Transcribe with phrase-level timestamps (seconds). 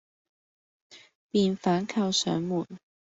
[1.29, 2.65] 便反扣上門，